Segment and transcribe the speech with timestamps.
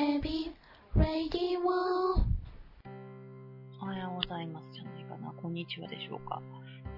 [0.00, 0.50] エビ、
[0.96, 2.14] レディオ。
[3.82, 5.30] おはようございますじゃないかな。
[5.42, 6.40] こんにちはでしょうか。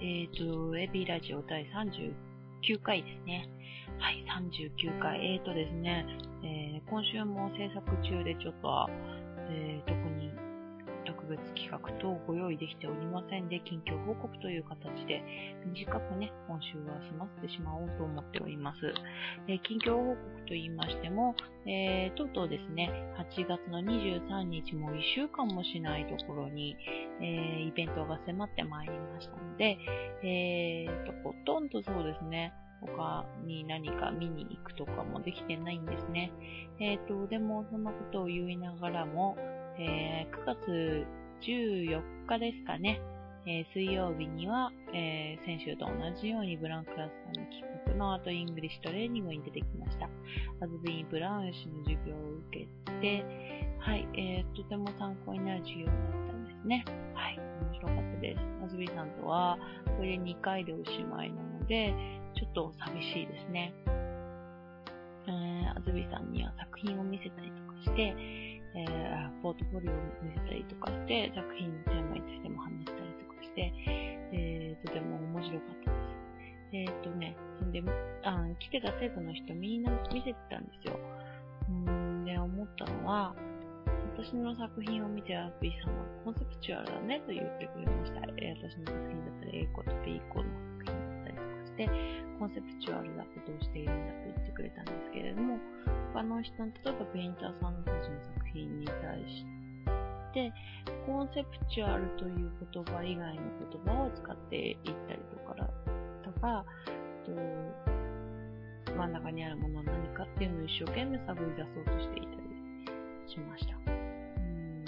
[0.00, 3.49] えっ、ー、と、エビラジオ第39回ですね。
[3.99, 5.19] はい、39回。
[5.35, 6.07] えっ、ー、とですね、
[6.45, 8.86] えー、今週も制作中でちょっと、
[9.50, 10.02] えー、特
[11.33, 15.23] に特別企画等ご用意できておりませんで、近況報告という形で
[15.67, 18.79] 短くね、今週は済ませてしまおうと思っております。
[19.49, 21.35] えー、近況報告と言いましても、
[21.67, 26.76] えー、とうとうですね、8月の23日も1週間もしないところに、
[27.21, 29.79] えー、イベントが迫ってまいりましたので、
[30.23, 36.33] えーと、ほとんどそうですね、他に何か見に行くとかもできてないんですね。
[36.81, 39.37] えっ、ー、と、でもそんなことを言いながらも、
[39.78, 41.06] えー、9月
[41.42, 43.01] 14日ですかね、
[43.47, 50.06] えー、水曜日には、えー、先週と同じように blanClass さんの企画の Art English Training に出てきました。
[50.65, 52.67] アズビー・ブラウン氏の授業を受け
[53.01, 53.25] て、
[53.81, 55.97] はい、えー、とても参考になる授業だっ
[56.28, 56.84] たんですね。
[57.15, 58.65] はい、面白かったです。
[58.65, 59.59] アズビーさんとは、
[59.97, 61.93] これで2回でおしまいなので、
[62.39, 63.75] ちょっと寂しいですね。
[65.27, 68.15] えー、アズビーさんには作品を見せたりとかして、
[69.53, 73.72] ポートフォリオを見せたりとかして、作品のテーマについても話したりとかして、
[74.33, 76.22] えー、とても面白かったです。
[76.72, 77.83] えっ、ー、とね、そんで、
[78.25, 80.98] あ来てた生徒の人みんな見せてたんですよ。
[81.69, 83.34] うんで、思ったのは、
[84.17, 88.20] 私の作品を見てアピーさんはコンセプチュアルだねと言ってくれました。
[88.39, 91.91] えー、私の作品だったら A 子と B 子の作品だったりとかして、
[92.39, 95.59] コンセプチュアルなことをしているんだと言ってくれたんですけれども、
[96.13, 99.45] 他の人、例えばペインターさんたちの作品に対し
[100.35, 100.53] て、
[101.07, 104.77] コンセプチュアルという言葉以外の言葉を使っていっ
[105.09, 105.55] たりとか、
[106.23, 106.65] とか、
[107.25, 107.33] と
[108.93, 112.43] 真ん中にあるものは何かっていうのを一生懸命探り出そうとしていたり
[113.27, 113.77] しました。
[113.77, 114.85] うん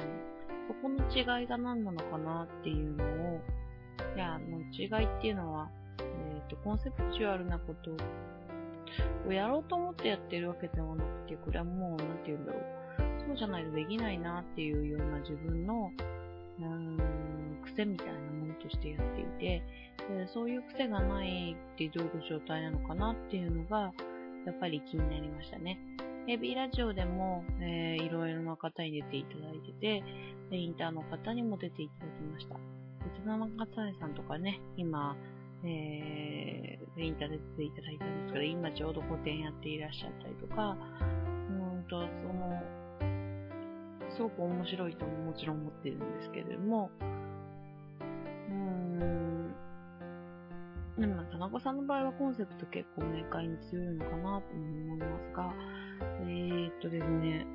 [0.68, 3.40] そこの違いが何なのかなっていうのを、
[4.16, 7.96] いや、の違いっていうのは、えっ、ー、と、コンセプチュアルなことを
[9.32, 12.62] やろうと思ってやってるわけではなくて、これはもう、なんて言うんだろう。
[13.26, 15.90] そうじゃないとできないなっていうような自分の、
[16.58, 16.98] うーん、
[17.64, 19.62] 癖みたいなものとしてやっていて、
[20.08, 23.92] でそういう癖がないってどういう状態なのかなっていうのが、
[24.46, 25.78] やっぱり気になりましたね。
[26.26, 30.04] ヘビーラジオでも、えー、いろいろな方に出ていただいてて、
[30.50, 32.56] インターの方にも出ていただきました。
[33.04, 35.16] 別の方さんとかね、今、
[35.66, 40.76] えー、インターで出ていただいたんですけど、今ちょうど個展やっていらっしゃったりとか、
[41.50, 42.62] うんと、その、
[44.10, 46.90] すごく面白いとももちろん思ってるんですけれども、
[48.48, 49.54] うーん、
[50.98, 55.52] でも田中さんの場合はコンセプト結構明快に強いのかなと思いますが、
[56.20, 57.46] えー、っとですね、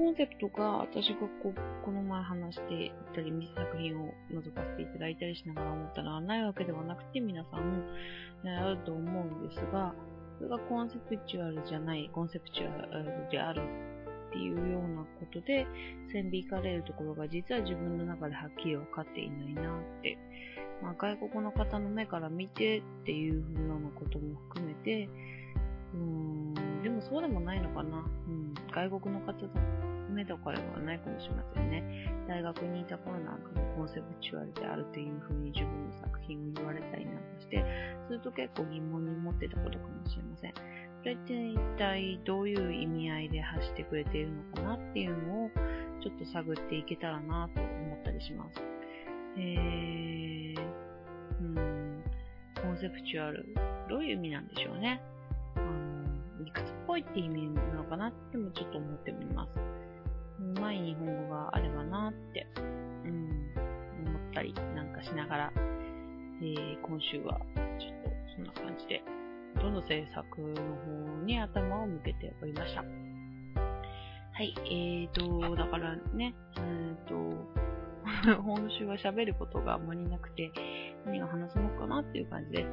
[0.00, 1.52] コンセプトが私がこ
[1.84, 7.84] この前話していたり、作品を覗かせていただいたりしながら思ったらないわけではなくて皆さん、
[8.42, 9.94] ね、あると思うんですが、
[10.38, 13.60] それがコンセプチュアルじゃない、コンセプチュアルである
[14.30, 15.66] っていうようなことで
[16.10, 20.16] 線引かれるところが実は自分の中ではっきり分かっていないなって、
[20.82, 25.10] まあ、外国の方の目から見てっていうふうなことも含めて、
[25.92, 26.39] うん、
[26.82, 27.98] でもそうでもないのかな。
[27.98, 29.34] うん、外国の方
[30.10, 31.82] 目とかではないかもしれませんね。
[32.28, 37.64] 大学にいた頃なんかもコンセプチュアルであるというふうに自分の作品を言われたりなんかして、
[38.08, 40.54] すると結構疑問に思ってたことかもしれません。
[41.02, 45.50] それって一体どういう意味合いで発してくれているのかなっていうのを
[46.02, 48.60] ちょっと探っていけたらなと思ったりします。
[49.36, 52.04] えー、うーん、
[52.60, 53.46] コンセプチュアル、
[53.88, 55.00] どういう意味なんでしょうね。
[57.00, 59.50] っぽいって意味なのかなってもちょっと思ってみます。
[60.40, 62.46] うまい日本語があればなって、
[63.04, 67.40] うん、思ったりなんかしながら、えー、今週は
[67.78, 69.02] ちょっとそんな感じで、
[69.56, 70.54] ほとんど制作の
[71.18, 72.82] 方に頭を向けておりました。
[72.82, 77.14] はい、えーと、だからね、うんと、
[78.24, 80.50] 今週は喋ることがあまりなくて、
[81.04, 82.68] 何を話そうかなっていう感じです。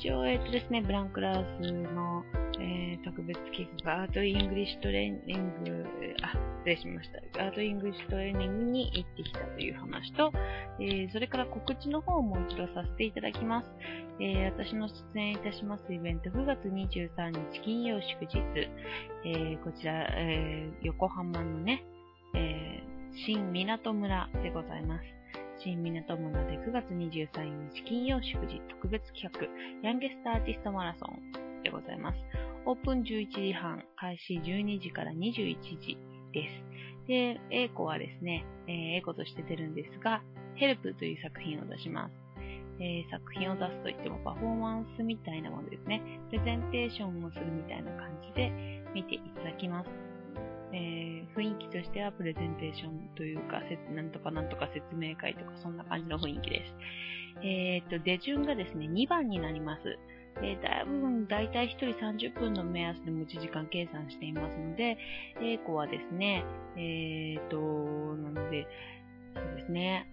[0.00, 2.22] 一応、えっ、ー、とですね、 blanClass の、
[2.60, 5.86] えー、特別企画、 Art English Training、
[6.22, 6.32] あ、
[6.64, 7.44] 失礼しました。
[7.44, 10.32] Art English Training に行ってきたという話と、
[10.80, 13.68] えー、それから告知の方をもう一度させていただきます。
[14.20, 18.38] えー、私の出演いたしますイベント、9月23日金曜祝日、
[19.24, 21.84] えー、こちら、えー、横浜のね、
[22.34, 22.82] え
[23.26, 25.04] 新港村でございます。
[25.60, 29.40] 新港村で9月23日金曜祝日特別企画、
[29.82, 32.47] ヤンゲストアーティストマラソンでございます。
[32.66, 35.98] オープン11時半、開始12時から21時
[36.32, 37.06] です。
[37.06, 40.22] で、英語はですね、えー、英語として出るんですが、
[40.56, 42.12] ヘルプという作品を出します。
[42.80, 46.02] えー、作品を出すといってもパフォーマンスみたいなものですね。
[46.30, 48.52] プレゼンテーションをするみたいな感じで
[48.94, 49.90] 見ていただきます。
[50.72, 53.62] えー、雰囲気としてはプレゼンテーションというか、
[53.94, 56.74] なんとかなんとか説明会とかそんな感じの雰囲気です。
[57.42, 59.98] えー、っと、出順がですね、2番になります。
[60.42, 64.98] えー、だいぶ、だいたい1人30分の目安で持ち時間計算していますので、
[65.40, 66.44] 英子はですね、
[66.76, 67.56] えー、と、
[68.16, 68.66] なので、
[69.34, 70.06] そうですね、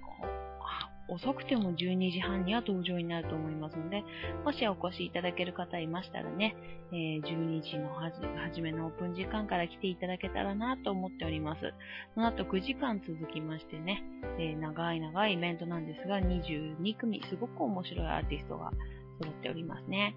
[1.07, 4.03] 遅くても12時半には登場になると思いますので、
[4.43, 6.55] もしお越しいただける方いましたらね、
[6.91, 8.11] えー、12時のは
[8.53, 11.73] じめのオープン時間から来ていただけたらなと思っております。
[12.15, 14.03] その後9時間続きましてね、
[14.39, 18.71] えー、長い長いイベントなんですが、22組、すごく面白いアーティストが
[19.19, 20.15] 揃っておりますね。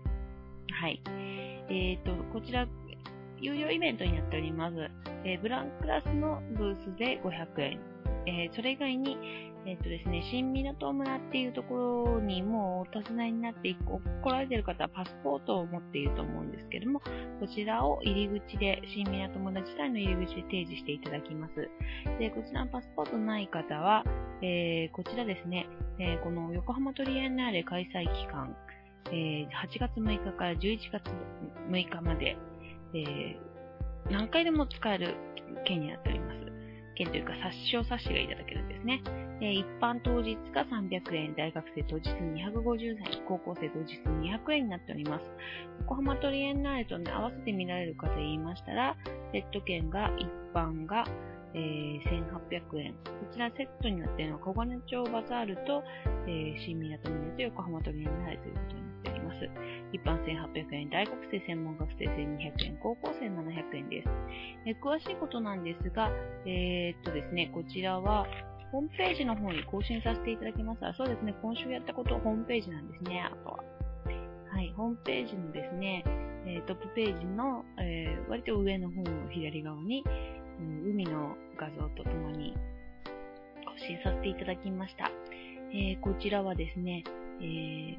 [0.80, 1.02] はい。
[1.68, 2.66] えっ、ー、と、こちら、
[3.40, 4.76] 有料イベントになっております。
[5.24, 7.80] えー、ブランクラスのブースで500円。
[8.26, 9.16] えー、それ以外に、
[9.66, 11.74] えっ、とですね、新港村っていうとこ
[12.16, 21.54] ろにもうお尋ねになって来られてる方はパスポートを持っていると思うんですけども、こちらを入り口で、新港村自体の入り口で提示していただきます。
[22.18, 24.04] で、こちらのパスポートない方は、
[24.42, 25.66] えー、こちらですね、
[25.98, 28.56] えー、この横浜トリエンナーレ開催期間、
[29.10, 31.02] えー、8月6日から11月
[31.70, 32.36] 6日まで、
[32.94, 35.14] えー、何回でも使える
[35.64, 36.38] 券になっております。
[36.98, 39.02] 券というか冊子を冊子がいただけるんですね。
[39.40, 42.96] え一般当日が300円、大学生当日250円、
[43.26, 45.24] 高校生当日200円になっております。
[45.82, 48.96] 横浜トリエンナーレと、ね、合わせて見られる方言いましたら、
[49.32, 51.04] セット券が一般が、
[51.54, 52.92] えー、1800円。
[52.94, 55.82] こちらセットになっているのは小金町バザールと、
[56.26, 59.50] えー、新港港と横浜トリエンナーレということになっております。
[59.92, 64.08] 一般1800円、大学生、専門学生1200円、高校生700円です。
[64.66, 66.10] えー、詳しいことなんですが、
[66.46, 68.26] えー、っとですね、こちらは、
[68.70, 70.84] ホームページの方に更新させていただきます。
[70.84, 73.64] あ、そうですね、今週やったことホームページなんですね、あとは。
[74.50, 76.04] はい、ホームページのですね、
[76.46, 80.04] え、トップページの、えー、割と上の方の左側に、
[80.60, 82.54] 海の画像とともに
[83.64, 85.10] 更新させていただきました。
[85.70, 87.04] えー、こちらはですね、
[87.40, 87.98] え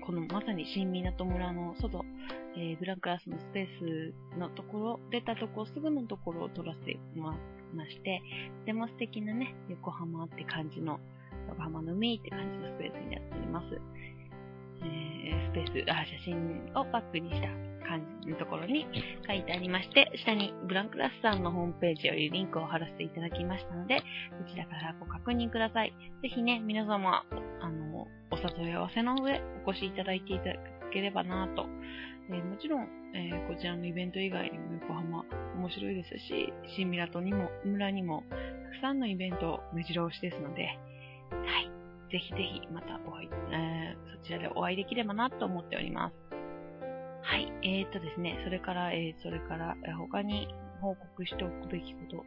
[0.00, 2.04] このまさに新港村の外、
[2.56, 7.36] えグランクラスのスペースのところ、出たところ、すぐのところを撮らせてもら
[7.74, 8.22] まして、
[8.60, 11.00] とても素敵なね、横浜って感じの、
[11.48, 13.80] 横浜の海って感じのスペースになっております。
[14.84, 18.86] えー、スペース、あ、写真をバックにした感じのところに
[19.26, 24.04] 書いてありまして、下にブランクラスさんのホームページよりリンクを貼らせていただきましたので、こ
[24.50, 25.92] ちらからご確認ください。
[26.22, 27.24] ぜひね、皆様、
[27.60, 30.54] あの、お誘い合わせの上、お越しいただいていただ
[30.92, 31.66] ければなと
[32.30, 35.24] えー、もちろん、えー、こちらのイベント以外にも横浜
[35.56, 38.36] 面白いですし、新港にも、村にも、た
[38.78, 40.78] くさんのイベント目白押しですので、
[41.30, 41.70] はい。
[42.10, 46.21] ぜひぜひまたお会い、えー、そちらでお会いできればなと思っております。
[47.32, 47.50] はい。
[47.62, 50.48] えー、っとですね、それから、えー、それから、他に
[50.82, 52.24] 報告しておくべきこと。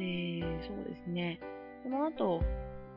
[0.00, 1.38] え、そうですね。
[1.84, 2.40] この後、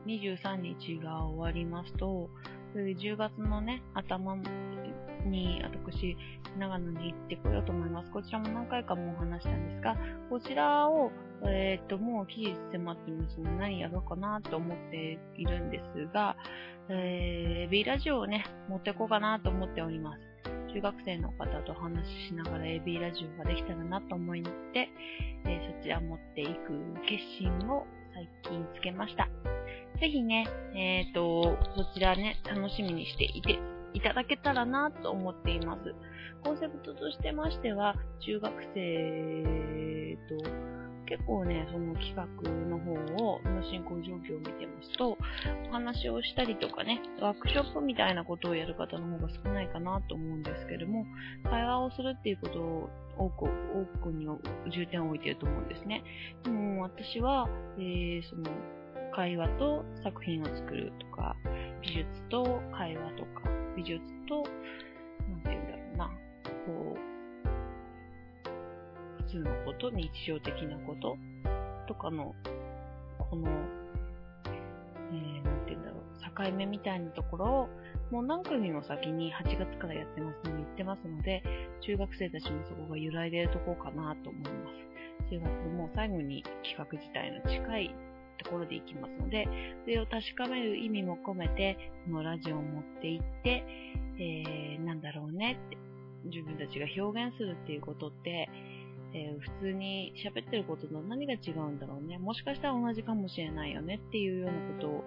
[0.06, 2.28] 23日が終わりますと、
[2.74, 4.34] 10月のね、頭
[5.24, 6.16] に私、
[6.58, 8.10] 長野に行ってこようと思います。
[8.10, 9.96] こちらも何回かもお話したんですが、
[10.28, 11.12] こちらを、
[11.46, 16.36] えっ、と、もう期日迫ってますので何やろうかなと思っているんですが、
[16.88, 20.35] えー、B ラジオをね、持ってこうかなと思っております。
[20.76, 24.36] 中学生の方と話ししながら AB ラジオができたらなと思っ
[24.74, 24.90] て、
[25.46, 26.52] えー、そちら持っていく
[27.08, 29.26] 決心を最近つけました。
[29.98, 33.58] ぜひね、えっ、ー、と、そちらね、楽しみにしていて
[33.94, 35.94] いただけたらなと思っています。
[36.44, 40.75] コンセプトとしてましては、中学生と
[41.06, 42.26] 結構ね、その企画
[42.68, 42.92] の方
[43.24, 45.16] を、の進行状況を見てますと、
[45.68, 51.06] お話をしたりとかね、ワークショップみたいなことをやる方の方が少ないかなと思うんですけども、
[51.44, 54.26] 会話をするっていうことを多く、多くに
[54.70, 56.02] 重点を置いてると思うんですね。
[56.44, 57.48] でも私は、
[57.78, 58.50] えー、その、
[59.14, 61.36] 会話と作品を作るとか、
[61.80, 64.42] 美術と会話とか、美術と、
[65.30, 66.10] なんて言うんだろうな、
[66.66, 67.15] こう、
[69.40, 71.16] のこと、日常的なこと
[71.86, 72.34] とかの、
[73.18, 73.50] この、
[75.10, 77.68] えー、なんて言うんだろう、境目みたいなところを、
[78.10, 81.42] もう何組も先に8月からやってますの言ってますので、
[81.80, 85.30] 中学生たちもそこが揺らいでるとこかなと思います。
[85.30, 87.94] 中学も最後に企画自体の近い
[88.42, 89.48] ところでいきますので、
[89.84, 93.64] それを確かめる意味も込めて、このラジオを持っていって、
[94.18, 95.78] えー、なんだろうねって、
[96.24, 98.48] 自分たちが表現するっていうことって、
[99.18, 102.18] えー普通に喋ってることと何が違うんだろうね。
[102.18, 105.04] もしかしたら同じかもしれないよねっていうようなことを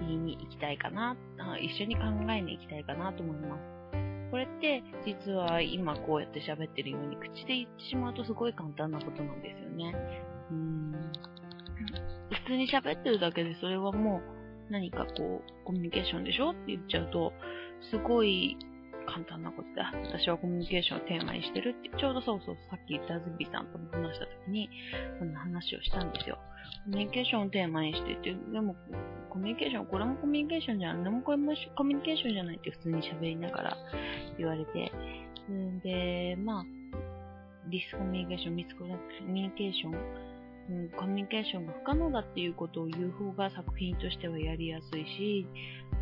[0.00, 1.16] 言いに行きたいかな、
[1.60, 3.62] 一緒に考えに行きたいかなと思います。
[4.32, 9.94] これって実は今こうやって喋ってるように口で言ってしまうとすごい簡単なことなんですよね。
[10.50, 10.92] うーん
[12.30, 14.22] 普通に喋ってるだけでそれはも
[14.68, 16.52] う何かこうコミュニケーションでしょ？
[16.52, 17.32] って言っちゃうと
[17.90, 18.56] すごい
[19.06, 24.68] 簡単なことで、あ私はコミュニケーションをテーマにしてるって、ちょうどそうそう、さっき言ったズビーさんとも話した時に、
[25.18, 26.38] こんな話をしたんですよ。
[26.84, 28.76] コミュニケーションをテーマにしてて、でも、
[29.30, 33.76] コミュニケーション、これもコミュニケーションじゃん、でもこれもコミュニケーションじゃないって普通に喋りながら
[34.38, 34.92] 言われて、
[35.82, 36.64] で、まあ、
[37.70, 40.31] ディスコミュニケーション、ミスコミュニケーション、
[40.72, 45.46] うん、コミュニケーションが不可能だっていうことを言う方が作品としてはやりやすいし、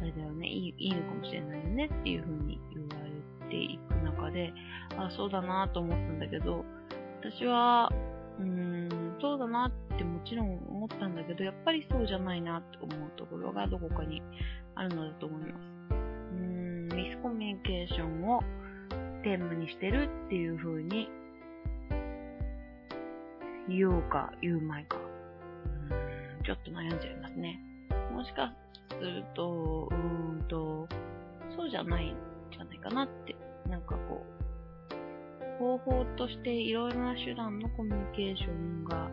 [0.00, 4.52] あれだよね、いいいいのかもしれないよねっていうふうに言われていく中で、
[4.96, 6.64] あ、そうだなと思ったんだけど、
[7.20, 7.90] 私は、
[8.38, 14.22] うーん、そうだなってもちろん思ったんだけど、やっぱりそうじゃないなって思うところがどこかに
[14.76, 15.62] あるのだと思います。
[15.90, 18.40] うーん、ミスコミュニケーションを
[19.24, 21.10] テーマにしてるっていう風に
[23.68, 24.96] 言おうか言うまいか。
[26.44, 27.60] ちょっと悩んじゃいますね。
[28.12, 28.52] もしか
[28.88, 30.88] すると、うーんと、
[31.56, 32.16] そうじゃないん
[32.50, 33.36] じゃないかなって、
[33.68, 39.10] なんかこう、方法としていろいろな手段のコミュニケーションが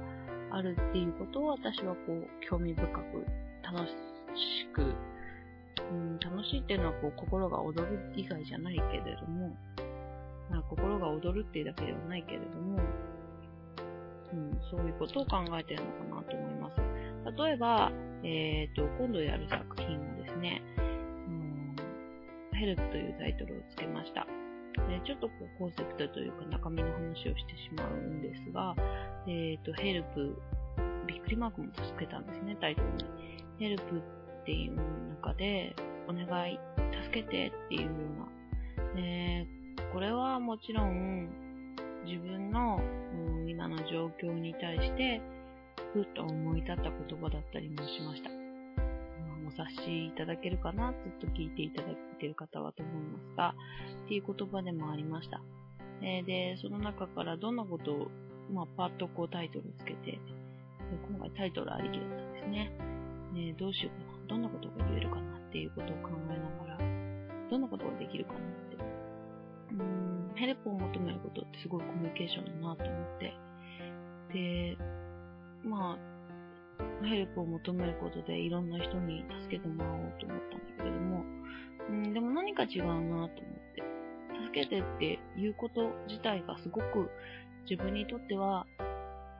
[0.51, 3.25] あるっていうことを私はこう、興味深く、
[3.63, 4.81] 楽しく、
[5.91, 9.55] うん、楽しいっていうのはこう、心が踊る以外じゃないけれども、
[10.49, 12.79] まあ、心が踊るっていうだけではないけれども、
[14.33, 16.77] うん、そういうことを考えてるのかなと思います。
[17.43, 17.91] 例えば、
[18.23, 20.61] えっ、と、今度やる作品はですね、
[21.27, 21.75] うん、
[22.53, 24.25] ヘルプというタイトルをつけました。
[24.77, 28.75] でちょっとこうコンセプトというか中身の話をしてしまうんですが、
[29.27, 30.35] えっ、と、ヘルプ、
[31.07, 33.05] びっくりマークもつけたんですね、タイトルに。
[33.59, 33.83] ヘルプ
[34.41, 34.75] っていう
[35.09, 35.75] 中で、
[36.07, 36.59] お願い、
[37.03, 38.27] 助けてっていうような。
[38.95, 39.47] で
[39.93, 41.46] これはもちろん、
[42.07, 45.21] 自分の、うん今の状況に対して、
[45.93, 48.29] ふっと思い立った言葉だったりもしました。
[48.29, 53.55] まあお察しいただけるかな、ずっと聞いていただいてる方はと思いますが、
[54.05, 55.41] っていう言葉でもありました。
[56.01, 58.07] えーで、その中からどんなことを、
[58.53, 60.19] まあ、パッとこうタイトルつけて、
[61.09, 62.71] 今回タイトルありきだったんですね。
[63.33, 64.27] ねどうしようかな。
[64.27, 68.77] どんなことが言えるかなっていうことを考えながら、どんなことができるかなって。
[69.71, 70.06] うん、
[70.37, 73.33] ヘルプを求めることってすごいコミュニケーションだなと思って。
[74.33, 74.77] で、
[75.63, 81.23] まあ、ヘルプを求めることでいろんな人に助けてもらおうと思ったんだけれども、
[81.89, 83.37] うん、でも何か違うなと思って。
[84.45, 87.09] 助けてっていうこと自体がすごく
[87.69, 88.65] 自分にとっては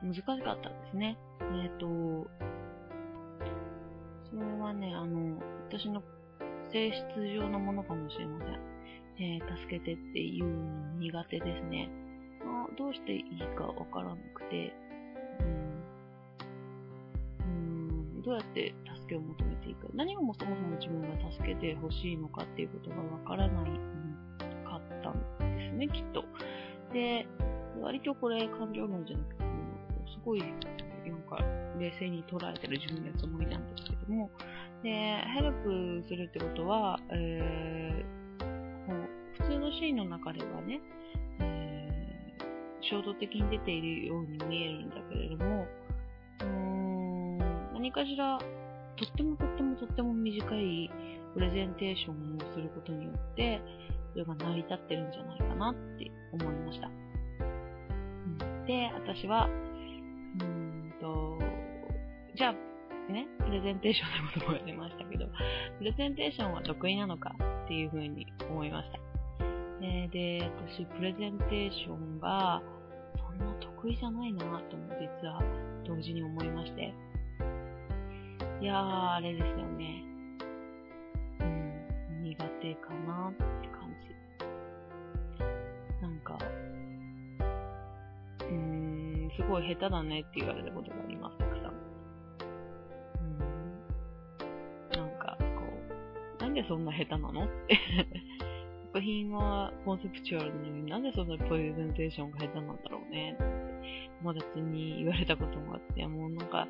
[0.02, 1.16] 難しかったんですね。
[1.62, 1.86] えっ、と、
[4.30, 5.38] それはね、あの、
[5.68, 6.02] 私の
[6.70, 8.77] 性質上のものかもしれません。
[9.20, 11.90] えー助けてっていうの苦手ですね。
[12.44, 13.22] あどうしていい
[13.56, 14.72] かわからなくて、
[15.40, 15.42] う
[17.44, 18.22] ん、うん。
[18.22, 23.64] どうやって助けを求めていいか、何がもそもそも自分が助けてほしいのかっていうことがわからない
[24.64, 26.24] かったんですね、きっと。
[26.92, 27.26] で、
[27.80, 29.42] 割とこれ感情論じゃなくて、
[30.12, 31.38] すごい、なんか、
[31.78, 34.30] 冷静に捉えてる自分のつもりなんですけども、
[34.82, 38.17] で、ヘルプするってことは、えー
[38.88, 40.80] こう普通のシーンの中ではね、
[41.40, 41.78] えー
[42.80, 45.66] 衝動的に出ているように見えるんだけれども、
[46.40, 47.38] うーん、
[47.74, 48.44] 何かしら、と
[49.04, 50.90] ってもとってもとっても短い
[51.34, 53.60] プレゼンテーションをすることによって、
[54.12, 56.88] それが成り立ってるんじゃないかなって思いました。
[58.66, 59.48] で、私は、
[60.40, 61.38] うんと、
[62.36, 62.54] じゃあ、
[63.12, 65.26] ね、プレゼンテーションのことも言いましたけど、
[65.78, 67.34] プレゼンテーションは得意なのか
[67.64, 68.98] っていうふうに思いました。
[69.80, 72.62] えーで、私、プレゼンテーションが、
[73.16, 75.42] そんな得意じゃないなとも実は
[75.84, 76.92] 同時に思いまして。
[78.60, 80.04] いやー、あれですよね。
[81.40, 84.08] うん、苦手かなって感じ。
[86.02, 86.36] なんか、
[88.40, 91.36] うーん、すごい下手だねって言われたことがあります、
[96.62, 97.44] でそんな下手なの？
[97.44, 97.78] って。
[98.88, 103.34] 作品はコンセプチュアルなのになんでそんなプレゼンテーションが下手なんだろうね？
[103.34, 103.44] って
[104.22, 106.66] 友達に言われたこともあって、もうなんか、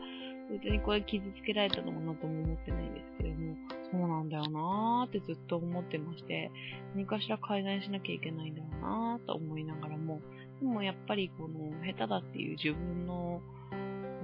[0.50, 3.56] 別にこれ傷つけられたのもなとも思ってないんですけれども、
[3.90, 6.50] そうなんだよなーってずっと思ってまして、
[6.94, 10.20] 何かしら改善しなきゃいけないんだろうなーと思いながらも、
[10.60, 13.40] でもやっぱりこの下手だっていう自分の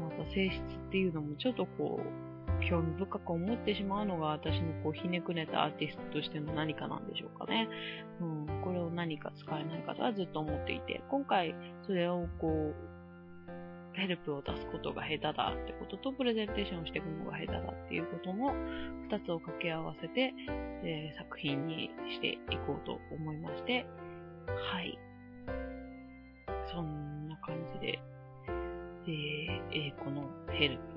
[0.03, 2.34] また性質っていうのもちょっとこう、
[2.69, 7.69] 興味深く思ってしまうのが私のこうひねくねたアーティストとしての何かなんでしょうかね。
[8.21, 11.55] うん、これを何か使えないかとはずっと思っていて、今回
[11.87, 12.95] それをこう、
[13.95, 18.53] ヘルプを出すことが下手だってことと、プレゼンテーションをしていくのが下手だっていうことの
[19.09, 20.35] 二つを掛け合わせて、
[20.83, 23.87] えー、作品にしていこうと思いまして、
[24.47, 24.99] はい。
[26.73, 27.99] そんな感じで、
[29.07, 30.94] えー、英語のヘルプ、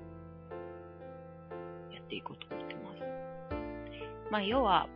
[2.17, 2.97] いこうと思ってます。
[4.31, 4.89] まあ、要は、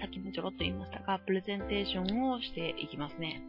[0.00, 3.42] さっきもちょろっと言いましたが、プレゼンテーションをしていきますね。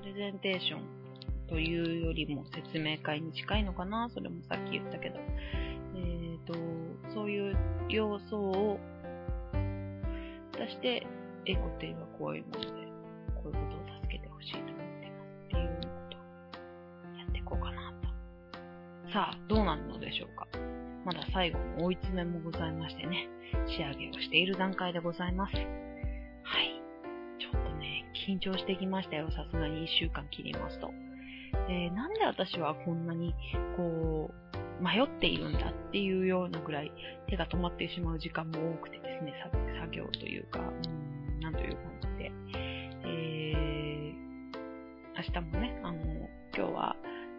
[0.00, 0.80] プレゼンテーション
[1.48, 4.08] というよりも説明会に近いのかな？
[4.10, 5.18] それもさっき言ったけど。
[5.96, 6.54] えっ、ー、と、
[7.12, 7.56] そういう
[7.88, 8.78] 要素を
[10.56, 11.06] 出して、
[11.46, 12.66] エコっていうのはこういうもので、
[13.42, 14.79] こういうことを助けてほしいと思
[19.12, 20.46] さあ、どうなるのでしょうか
[21.04, 23.28] まだ最後の追い詰めもございましてね、
[23.66, 25.54] 仕上げをしている段階でございます。
[25.54, 26.80] はい。
[27.40, 29.28] ちょっとね、緊張してきましたよ。
[29.32, 30.92] さすがに1週間切りますと。
[31.68, 33.34] えー、なんで私はこんなに、
[33.76, 34.30] こ
[34.80, 36.92] う、迷っているんだっていうようなぐらい
[37.28, 39.34] 手が止まってしまう時間も多くてですね、
[39.80, 42.32] 作業というか、うん、なんという感じで。
[43.04, 44.14] えー、
[45.16, 45.98] 明日もね、あの、
[46.56, 46.96] 今日は、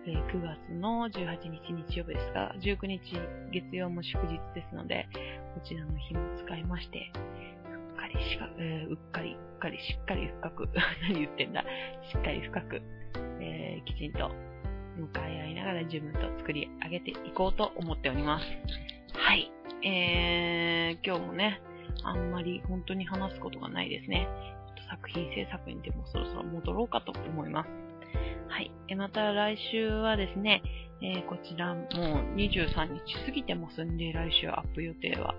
[0.07, 3.01] えー、9月の18日日曜日ですが、19日
[3.51, 5.07] 月曜も祝日ですので、
[5.53, 7.11] こちらの日も使いまして、
[7.71, 10.69] うっかりしか、えー、うっかり、うっかり、しっかり深く、
[11.07, 11.63] 何言ってんだ、
[12.11, 12.81] しっかり深く、
[13.39, 14.31] えー、きちんと
[14.97, 18.45] 向かい合いながら自分と作り上げていこうと思っております。
[19.13, 19.51] はい。
[19.83, 21.61] えー、今日もね、
[22.03, 24.27] あんまり本当に話すことがないですね。
[24.89, 27.90] 作品制作にでもそろそろ戻ろうかと思います。
[28.51, 28.69] はい。
[28.89, 30.61] えまた来週はですね、
[31.01, 31.85] えー、こちらもう
[32.35, 32.67] 23
[33.05, 35.33] 日過ぎてますんで、来週アップ予定は。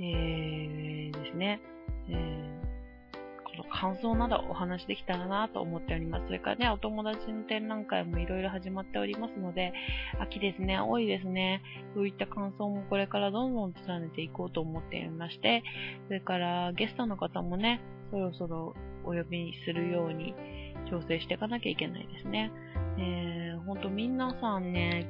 [0.00, 1.60] えー、ですね。
[2.08, 6.26] えー、この感想などお話できたらなと思っております。
[6.26, 9.72] それからね、お友達の展覧会もいろいろ始まっておりますので、
[10.18, 11.62] 秋ですね、多いですね。
[11.94, 15.62] そういった感想もこれからどんどん連ねていこうと思っていまして、
[16.08, 18.74] それからゲストの方もね、そろそろ
[19.04, 20.34] お呼びするように、
[20.88, 22.52] 調整していかなきゃいけないですね。
[22.98, 25.06] えー、ほんと皆さんね、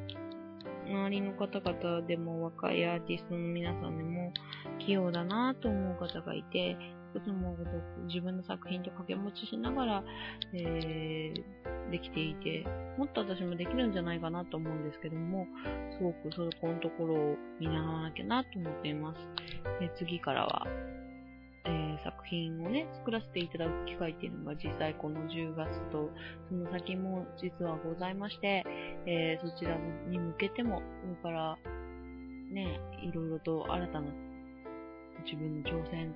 [0.87, 4.33] 周りの方々でも若いアーティストの皆さんでも
[4.79, 6.77] 器用だなと思う方がいて、
[7.15, 7.57] いつも
[8.07, 10.05] 自分の作品と掛け持ちしながら、
[10.55, 12.65] えー、できていて、
[12.97, 15.47] もっと私もできるんじゃないかなと思うんですけども、
[15.99, 19.19] すごくそこのところを見習わなきゃなと思っています。
[19.81, 20.67] で次からは、
[22.21, 26.11] 作品をね、作らせていただく機会っていうのが実際この10月と、
[26.49, 28.65] その先も実はございまして、
[29.07, 29.77] えー、そちら
[30.09, 31.59] に向けても、それから、
[32.53, 34.07] ね、いろいろと新たな
[35.25, 36.15] 自分の挑戦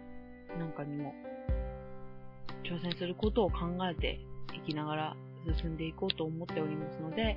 [0.59, 1.15] なんかにも、
[2.65, 3.57] 挑戦することを考
[3.91, 4.21] えて
[4.55, 5.17] いきながら
[5.59, 7.37] 進んでいこうと思っておりますので、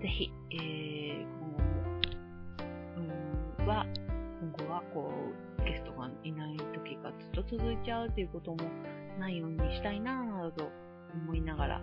[0.00, 1.74] ぜひ、えー、今後も、
[3.58, 3.86] うん、は、
[4.40, 5.10] 今後はこ
[5.50, 5.53] う、
[6.08, 8.58] がいない時がずっと続いちゃうっていうことも
[9.18, 10.70] ないようにしたいなぁと
[11.12, 11.80] 思いながら、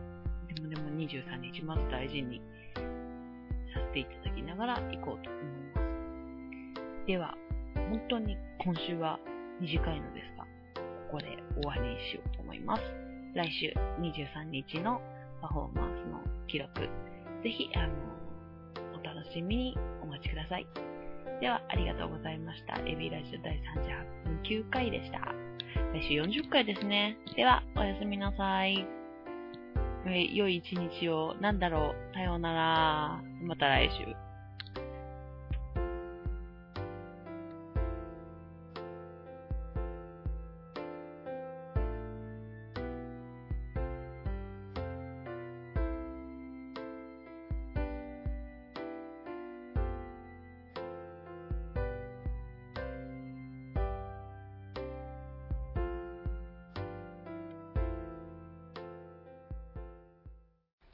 [0.53, 2.41] でもでも23日まず大事に
[3.73, 5.43] させていただきながら行こうと思い
[5.75, 5.81] ま
[7.03, 7.07] す。
[7.07, 7.33] では、
[7.75, 9.19] 本当に今週は
[9.59, 10.43] 短いのですが、
[11.11, 12.83] ここで終わりにしようと思います。
[13.33, 15.01] 来週23日の
[15.41, 16.81] パフォーマンスの記録、
[17.43, 17.93] ぜひ、あの、
[18.99, 20.67] お楽しみにお待ちください。
[21.39, 22.79] では、ありがとうございました。
[22.87, 25.19] エビラジオ第38分9回でした。
[25.93, 27.17] 来週40回ですね。
[27.35, 28.85] では、おやすみなさい。
[30.05, 31.35] 良い一日を。
[31.41, 32.13] なんだろう。
[32.13, 33.21] さようなら。
[33.43, 34.30] また来週。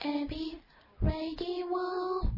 [0.08, 0.58] baby,
[1.02, 2.37] ready, wow.